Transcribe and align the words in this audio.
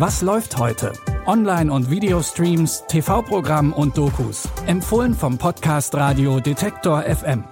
Was 0.00 0.22
läuft 0.22 0.56
heute? 0.56 0.94
Online- 1.26 1.70
und 1.70 1.90
Videostreams, 1.90 2.84
TV-Programm 2.88 3.74
und 3.74 3.98
Dokus. 3.98 4.48
Empfohlen 4.66 5.12
vom 5.12 5.36
Podcast 5.36 5.94
Radio 5.94 6.40
Detektor 6.40 7.02
FM. 7.02 7.44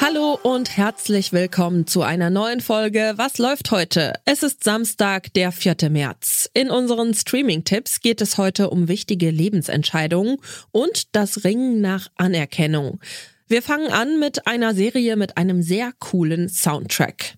Hallo 0.00 0.38
und 0.40 0.76
herzlich 0.76 1.32
willkommen 1.32 1.88
zu 1.88 2.02
einer 2.02 2.30
neuen 2.30 2.60
Folge 2.60 3.14
Was 3.16 3.38
läuft 3.38 3.72
heute? 3.72 4.12
Es 4.24 4.44
ist 4.44 4.62
Samstag, 4.62 5.34
der 5.34 5.50
4. 5.50 5.90
März. 5.90 6.48
In 6.54 6.70
unseren 6.70 7.12
Streaming-Tipps 7.12 8.02
geht 8.02 8.20
es 8.20 8.38
heute 8.38 8.70
um 8.70 8.86
wichtige 8.86 9.30
Lebensentscheidungen 9.30 10.36
und 10.70 11.16
das 11.16 11.42
Ringen 11.42 11.80
nach 11.80 12.06
Anerkennung. 12.16 13.00
Wir 13.52 13.60
fangen 13.60 13.92
an 13.92 14.18
mit 14.18 14.46
einer 14.46 14.74
Serie 14.74 15.14
mit 15.14 15.36
einem 15.36 15.60
sehr 15.60 15.92
coolen 15.98 16.48
Soundtrack. 16.48 17.34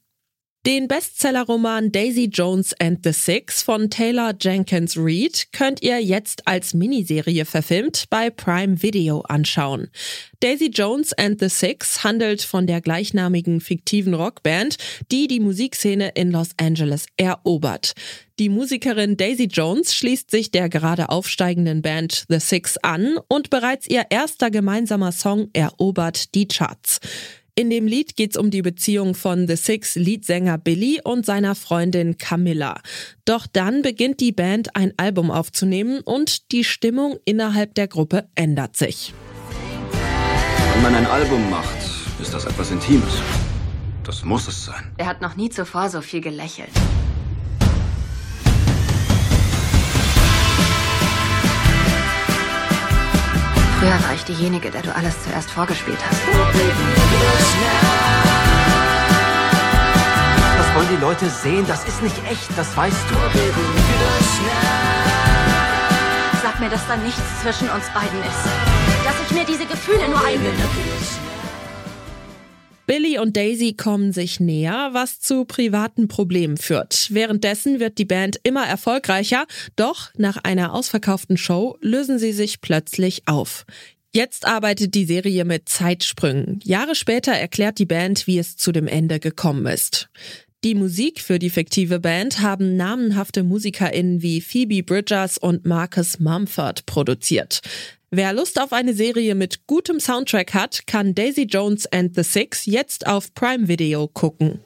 Den 0.67 0.89
Bestsellerroman 0.89 1.93
Daisy 1.93 2.25
Jones 2.25 2.73
and 2.81 3.01
the 3.05 3.13
Six 3.13 3.61
von 3.61 3.91
Taylor 3.91 4.33
Jenkins 4.41 4.97
Reid 4.97 5.49
könnt 5.53 5.83
ihr 5.83 6.03
jetzt 6.03 6.49
als 6.49 6.73
Miniserie 6.73 7.45
verfilmt 7.45 8.05
bei 8.09 8.31
Prime 8.31 8.81
Video 8.83 9.21
anschauen. 9.29 9.91
Daisy 10.41 10.71
Jones 10.73 11.13
and 11.13 11.39
the 11.39 11.51
Six 11.51 12.03
handelt 12.03 12.41
von 12.41 12.67
der 12.67 12.81
gleichnamigen 12.81 13.61
fiktiven 13.61 14.15
Rockband, 14.15 14.79
die 15.13 15.27
die 15.27 15.41
Musikszene 15.41 16.13
in 16.15 16.31
Los 16.31 16.53
Angeles 16.57 17.05
erobert. 17.19 17.93
Die 18.39 18.49
Musikerin 18.49 19.19
Daisy 19.19 19.45
Jones 19.45 19.95
schließt 19.95 20.31
sich 20.31 20.51
der 20.51 20.71
gerade 20.71 21.11
aufsteigenden 21.11 21.83
Band 21.83 22.25
The 22.31 22.41
Six 22.41 22.79
an 22.79 23.19
und 23.29 23.51
bereits 23.51 23.87
ihr 23.87 24.07
erster 24.09 24.51
gemeinsamer 24.51 25.13
Song 25.13 25.51
erobert 25.53 26.35
die 26.35 26.49
Charts. 26.49 27.01
In 27.57 27.71
dem 27.71 27.87
Lied 27.87 28.17
geht's 28.17 28.37
um 28.37 28.51
die 28.51 28.63
Beziehung 28.63 29.15
von 29.15 29.47
The 29.47 29.55
Six 29.55 29.95
Leadsänger 29.95 30.59
Billy 30.59 31.01
und 31.05 31.25
seiner 31.25 31.55
Freundin 31.55 32.19
Camilla. 32.19 32.81
Doch 33.25 33.47
dann 33.47 33.83
beginnt 33.83 34.19
die 34.19 34.33
Band 34.33 34.75
ein 34.75 34.93
Album 34.97 35.31
aufzunehmen 35.31 36.01
und 36.01 36.51
die 36.51 36.65
Stimmung 36.65 37.17
innerhalb 37.25 37.77
der 37.77 37.87
Gruppe 37.87 38.29
ändert 38.35 38.77
sich. 38.77 39.15
Wenn 40.73 40.83
man 40.83 40.97
ein 40.97 41.07
Album 41.07 41.49
macht, 41.49 41.79
ist 42.21 42.35
das 42.35 42.45
etwas 42.45 42.73
Intimes. 42.73 43.23
Das 44.03 44.25
muss 44.25 44.49
es 44.49 44.65
sein. 44.65 44.91
Er 44.97 45.07
hat 45.07 45.23
noch 45.23 45.37
nie 45.37 45.49
zuvor 45.49 45.89
so 45.89 46.01
viel 46.01 46.23
gelächelt. 46.23 46.71
Ich 54.27 54.37
diejenige, 54.37 54.71
der 54.71 54.81
du 54.81 54.95
alles 54.95 55.23
zuerst 55.23 55.51
vorgespielt 55.51 55.99
hast. 56.09 56.23
Das 60.57 60.75
wollen 60.75 60.89
die 60.97 61.01
Leute 61.03 61.29
sehen. 61.29 61.67
Das 61.67 61.87
ist 61.87 62.03
nicht 62.03 62.17
echt, 62.31 62.49
das 62.57 62.75
weißt 62.75 63.05
du. 63.11 63.15
Sag 66.43 66.59
mir, 66.59 66.71
dass 66.71 66.87
da 66.87 66.97
nichts 66.97 67.21
zwischen 67.43 67.69
uns 67.69 67.85
beiden 67.93 68.19
ist. 68.21 69.05
Dass 69.05 69.15
ich 69.27 69.37
mir 69.37 69.45
diese 69.45 69.67
Gefühle 69.67 70.09
nur 70.09 70.25
einbilde. 70.25 70.63
Billy 72.87 73.19
und 73.19 73.35
Daisy 73.35 73.73
kommen 73.73 74.13
sich 74.13 74.41
näher, 74.41 74.91
was 74.93 75.19
zu 75.19 75.47
privaten 75.47 76.07
Problemen 76.07 76.59
führt. 76.59 77.09
Währenddessen 77.11 77.81
wird 77.81 77.97
die 77.97 78.05
Band 78.05 78.39
immer 78.43 78.67
erfolgreicher, 78.67 79.47
doch 79.75 80.11
nach 80.19 80.37
einer 80.45 80.75
ausverkauften 80.75 81.39
Show 81.39 81.79
lösen 81.81 82.19
sie 82.19 82.33
sich 82.33 82.61
plötzlich 82.61 83.23
auf. 83.27 83.65
Jetzt 84.17 84.47
arbeitet 84.47 84.95
die 84.95 85.07
Serie 85.07 85.45
mit 85.45 85.69
Zeitsprüngen. 85.69 86.61
Jahre 86.63 86.95
später 86.95 87.33
erklärt 87.33 87.81
die 87.81 87.85
Band, 87.85 88.29
wie 88.29 88.39
es 88.39 88.57
zu 88.57 88.71
dem 88.71 88.87
Ende 88.87 89.19
gekommen 89.19 89.67
ist. 89.67 90.09
Die 90.63 90.77
Musik 90.77 91.21
für 91.21 91.41
die 91.41 91.51
fiktive 91.51 91.99
Band 91.99 92.41
haben 92.41 92.77
namenhafte 92.77 93.43
MusikerInnen 93.43 94.23
wie 94.23 94.41
Phoebe 94.41 94.85
Bridgers 94.85 95.37
und 95.37 95.67
Marcus 95.67 96.21
Mumford 96.21 96.87
produziert. 96.87 97.61
Wer 98.13 98.33
Lust 98.33 98.61
auf 98.61 98.73
eine 98.73 98.95
Serie 98.95 99.35
mit 99.35 99.67
gutem 99.67 99.99
Soundtrack 99.99 100.55
hat, 100.55 100.87
kann 100.87 101.17
Daisy 101.17 101.43
Jones 101.43 101.85
and 101.87 102.15
the 102.15 102.23
Six 102.23 102.67
jetzt 102.67 103.09
auf 103.09 103.35
Prime 103.35 103.67
Video 103.67 104.07
gucken. 104.07 104.61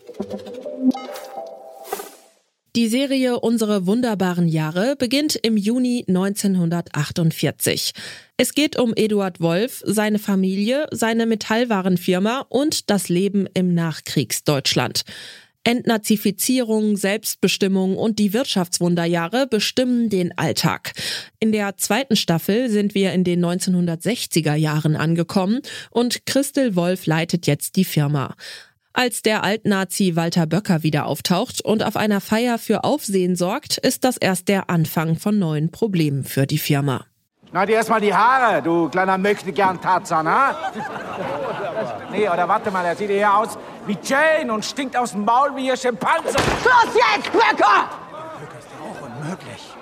Die 2.79 2.87
Serie 2.87 3.41
Unsere 3.41 3.89
wunderbaren 3.89 4.47
Jahre 4.47 4.95
beginnt 4.95 5.35
im 5.35 5.57
Juni 5.57 6.05
1948. 6.07 7.91
Es 8.37 8.55
geht 8.55 8.79
um 8.79 8.93
Eduard 8.95 9.41
Wolf, 9.41 9.83
seine 9.85 10.21
Familie, 10.21 10.87
seine 10.93 11.27
Metallwarenfirma 11.27 12.47
und 12.49 12.89
das 12.89 13.09
Leben 13.09 13.49
im 13.53 13.75
Nachkriegsdeutschland. 13.75 15.03
Entnazifizierung, 15.65 16.97
Selbstbestimmung 16.97 17.97
und 17.97 18.21
die 18.21 18.33
Wirtschaftswunderjahre 18.33 19.49
bestimmen 19.49 20.09
den 20.09 20.39
Alltag. 20.39 20.93
In 21.41 21.51
der 21.51 21.79
zweiten 21.79 22.15
Staffel 22.15 22.71
sind 22.71 22.95
wir 22.95 23.13
in 23.13 23.25
den 23.25 23.45
1960er 23.45 24.55
Jahren 24.55 24.95
angekommen 24.95 25.63
und 25.91 26.27
Christel 26.27 26.77
Wolf 26.77 27.07
leitet 27.07 27.49
jetzt 27.49 27.75
die 27.75 27.85
Firma. 27.85 28.37
Als 28.99 29.23
der 29.23 29.45
Altnazi 29.45 30.17
Walter 30.17 30.47
Böcker 30.47 30.83
wieder 30.83 31.07
auftaucht 31.07 31.61
und 31.65 31.85
auf 31.85 31.95
einer 31.95 32.21
Feier 32.21 32.59
für 32.59 32.83
Aufsehen 32.83 33.37
sorgt, 33.37 33.79
ist 33.79 34.03
das 34.03 34.17
erst 34.17 34.49
der 34.49 34.71
Anfang 34.71 35.15
von 35.15 35.39
neuen 35.39 35.71
Problemen 35.71 36.25
für 36.25 36.49
die 36.49 36.59
Firma. 36.59 37.05
Schneid 37.49 37.69
dir 37.69 37.77
erstmal 37.77 38.01
die 38.01 38.13
Haare, 38.13 38.61
du 38.61 38.89
kleiner 38.89 39.17
möchte 39.17 39.53
gern 39.53 39.81
Tarzan, 39.81 40.27
ha? 40.27 40.73
Nee, 42.11 42.29
oder 42.29 42.49
warte 42.49 42.73
mal, 42.73 42.85
er 42.85 42.97
sieht 42.97 43.11
eher 43.11 43.39
aus 43.39 43.57
wie 43.87 43.97
Jane 44.03 44.53
und 44.53 44.65
stinkt 44.65 44.97
aus 44.97 45.13
dem 45.13 45.25
Maul 45.25 45.55
wie 45.55 45.69
ihr 45.69 45.77
Schimpanse. 45.77 46.31
Schluss 46.31 46.97
jetzt, 47.15 47.31
Böcker! 47.31 47.91
Böcker 48.41 48.59
ist 48.59 48.69
doch 48.73 48.85
auch 48.85 49.01
unmöglich. 49.07 49.75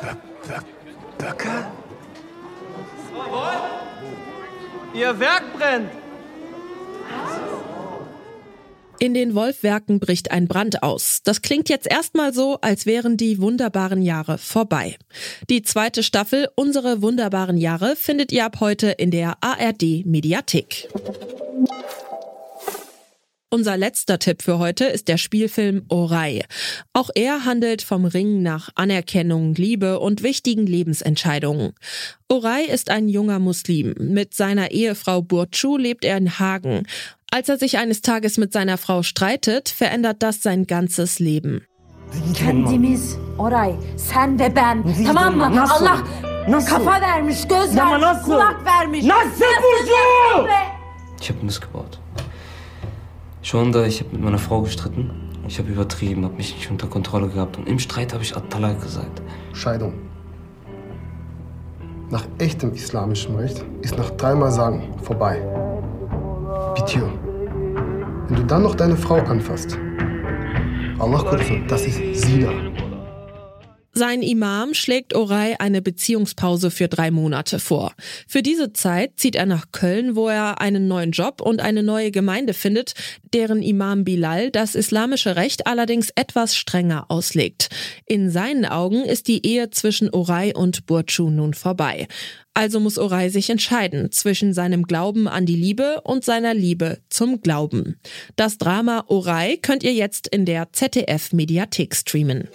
Bö 0.00 0.08
Bö 0.48 1.26
Böcker? 1.26 1.70
Ihr 4.92 5.20
Werk 5.20 5.44
brennt! 5.56 5.99
In 9.02 9.14
den 9.14 9.34
Wolfwerken 9.34 9.98
bricht 9.98 10.30
ein 10.30 10.46
Brand 10.46 10.82
aus. 10.82 11.20
Das 11.24 11.40
klingt 11.40 11.70
jetzt 11.70 11.90
erstmal 11.90 12.34
so, 12.34 12.58
als 12.60 12.84
wären 12.84 13.16
die 13.16 13.40
wunderbaren 13.40 14.02
Jahre 14.02 14.36
vorbei. 14.36 14.98
Die 15.48 15.62
zweite 15.62 16.02
Staffel 16.02 16.48
Unsere 16.54 17.00
wunderbaren 17.00 17.56
Jahre 17.56 17.96
findet 17.96 18.30
ihr 18.30 18.44
ab 18.44 18.60
heute 18.60 18.90
in 18.90 19.10
der 19.10 19.38
ARD 19.40 20.04
Mediathek. 20.04 20.90
Unser 23.52 23.76
letzter 23.76 24.20
Tipp 24.20 24.42
für 24.42 24.60
heute 24.60 24.84
ist 24.84 25.08
der 25.08 25.16
Spielfilm 25.16 25.84
Orai. 25.88 26.44
Auch 26.92 27.10
er 27.16 27.44
handelt 27.44 27.82
vom 27.82 28.04
Ringen 28.04 28.44
nach 28.44 28.68
Anerkennung, 28.76 29.56
Liebe 29.56 29.98
und 29.98 30.22
wichtigen 30.22 30.66
Lebensentscheidungen. 30.66 31.72
Orai 32.28 32.62
ist 32.62 32.90
ein 32.90 33.08
junger 33.08 33.40
Muslim. 33.40 33.96
Mit 33.98 34.34
seiner 34.34 34.70
Ehefrau 34.70 35.20
Burcu 35.22 35.76
lebt 35.76 36.04
er 36.04 36.16
in 36.16 36.38
Hagen. 36.38 36.86
Als 37.32 37.48
er 37.48 37.58
sich 37.58 37.78
eines 37.78 38.02
Tages 38.02 38.38
mit 38.38 38.52
seiner 38.52 38.76
Frau 38.76 39.02
streitet, 39.02 39.68
verändert 39.68 40.22
das 40.22 40.42
sein 40.42 40.66
ganzes 40.66 41.18
Leben. 41.20 41.62
Kendimiz 42.34 43.16
Oray, 43.38 43.74
sen 43.96 44.38
ve 44.38 44.56
ben. 44.56 44.84
tamam 45.06 45.36
mı? 45.36 45.56
Nasıl? 45.56 45.86
Allah 45.86 45.98
Nasıl? 46.48 46.68
kafa 46.76 47.00
vermiş, 47.00 47.48
göz 47.48 47.78
Ama 47.78 47.90
vermiş, 47.90 48.02
nasıl? 48.02 48.24
kulak 48.24 48.64
vermiş. 48.66 49.04
Nasıl 49.04 49.44
Burcu? 49.62 50.48
Ich 51.20 51.30
habe 51.30 51.38
missgebaut. 51.42 52.00
Schon 53.42 53.72
da, 53.72 53.86
ich 53.86 54.00
habe 54.00 54.10
mit 54.12 54.22
meiner 54.24 54.38
Frau 54.38 54.62
gestritten. 54.64 55.10
Ich 55.48 55.58
habe 55.58 55.68
übertrieben, 55.70 56.24
habe 56.24 56.34
mich 56.34 56.54
nicht 56.56 56.70
unter 56.70 56.88
Kontrolle 56.90 57.28
gehabt. 57.28 57.56
Und 57.58 57.68
im 57.68 57.78
Streit 57.78 58.12
habe 58.12 58.22
ich 58.24 58.36
At-Talak 58.36 58.82
gesagt. 58.82 59.22
Scheidung. 59.52 59.92
Nach 62.10 62.24
echtem 62.38 62.72
islamischem 62.74 63.36
Recht 63.36 63.64
ist 63.82 63.96
nach 63.96 64.10
dreimal 64.10 64.50
sagen 64.50 64.82
vorbei. 65.02 65.40
Bitiyor. 66.74 67.12
Wenn 68.28 68.36
du 68.36 68.42
dann 68.44 68.62
noch 68.62 68.74
deine 68.74 68.96
Frau 68.96 69.16
anfasst, 69.16 69.78
Allah 70.98 71.18
korusun, 71.18 71.66
das 71.66 71.86
ist 71.86 71.98
Sina. 72.14 72.52
Sein 73.92 74.22
Imam 74.22 74.72
schlägt 74.72 75.16
Oray 75.16 75.56
eine 75.58 75.82
Beziehungspause 75.82 76.70
für 76.70 76.86
drei 76.86 77.10
Monate 77.10 77.58
vor. 77.58 77.92
Für 78.28 78.40
diese 78.40 78.72
Zeit 78.72 79.18
zieht 79.18 79.34
er 79.34 79.46
nach 79.46 79.72
Köln, 79.72 80.14
wo 80.14 80.28
er 80.28 80.60
einen 80.60 80.86
neuen 80.86 81.10
Job 81.10 81.40
und 81.40 81.60
eine 81.60 81.82
neue 81.82 82.12
Gemeinde 82.12 82.54
findet, 82.54 82.94
deren 83.34 83.62
Imam 83.62 84.04
Bilal 84.04 84.52
das 84.52 84.76
islamische 84.76 85.34
Recht 85.34 85.66
allerdings 85.66 86.10
etwas 86.14 86.56
strenger 86.56 87.06
auslegt. 87.08 87.68
In 88.06 88.30
seinen 88.30 88.64
Augen 88.64 89.04
ist 89.04 89.26
die 89.26 89.44
Ehe 89.44 89.70
zwischen 89.70 90.08
Oray 90.14 90.54
und 90.54 90.86
Burcu 90.86 91.28
nun 91.28 91.52
vorbei. 91.52 92.06
Also 92.54 92.80
muss 92.80 92.98
Oray 92.98 93.30
sich 93.30 93.48
entscheiden 93.48 94.10
zwischen 94.10 94.52
seinem 94.52 94.82
Glauben 94.82 95.28
an 95.28 95.46
die 95.46 95.56
Liebe 95.56 96.00
und 96.02 96.24
seiner 96.24 96.52
Liebe 96.52 96.98
zum 97.08 97.40
Glauben. 97.40 97.96
Das 98.36 98.58
Drama 98.58 99.04
Oray 99.06 99.56
könnt 99.56 99.82
ihr 99.82 99.94
jetzt 99.94 100.26
in 100.26 100.44
der 100.44 100.72
ZDF 100.72 101.32
Mediathek 101.32 101.94
streamen. 101.94 102.48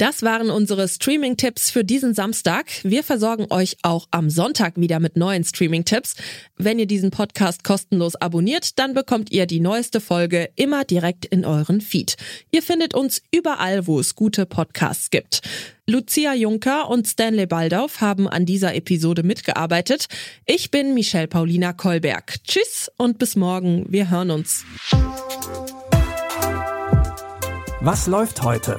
Das 0.00 0.22
waren 0.22 0.48
unsere 0.48 0.88
Streaming-Tipps 0.88 1.70
für 1.70 1.84
diesen 1.84 2.14
Samstag. 2.14 2.70
Wir 2.84 3.04
versorgen 3.04 3.48
euch 3.50 3.76
auch 3.82 4.08
am 4.10 4.30
Sonntag 4.30 4.80
wieder 4.80 4.98
mit 4.98 5.14
neuen 5.14 5.44
Streaming-Tipps. 5.44 6.14
Wenn 6.56 6.78
ihr 6.78 6.86
diesen 6.86 7.10
Podcast 7.10 7.64
kostenlos 7.64 8.16
abonniert, 8.16 8.78
dann 8.78 8.94
bekommt 8.94 9.30
ihr 9.30 9.44
die 9.44 9.60
neueste 9.60 10.00
Folge 10.00 10.48
immer 10.56 10.84
direkt 10.84 11.26
in 11.26 11.44
euren 11.44 11.82
Feed. 11.82 12.16
Ihr 12.50 12.62
findet 12.62 12.94
uns 12.94 13.20
überall, 13.30 13.86
wo 13.86 14.00
es 14.00 14.14
gute 14.14 14.46
Podcasts 14.46 15.10
gibt. 15.10 15.42
Lucia 15.86 16.32
Juncker 16.32 16.88
und 16.88 17.06
Stanley 17.06 17.44
Baldauf 17.44 18.00
haben 18.00 18.26
an 18.26 18.46
dieser 18.46 18.74
Episode 18.74 19.22
mitgearbeitet. 19.22 20.06
Ich 20.46 20.70
bin 20.70 20.94
Michelle 20.94 21.28
Paulina 21.28 21.74
Kolberg. 21.74 22.42
Tschüss 22.44 22.90
und 22.96 23.18
bis 23.18 23.36
morgen. 23.36 23.84
Wir 23.90 24.08
hören 24.08 24.30
uns. 24.30 24.64
Was 27.82 28.06
läuft 28.06 28.42
heute? 28.42 28.78